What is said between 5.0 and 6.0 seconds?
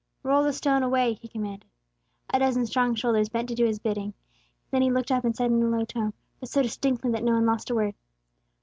up and spoke in a low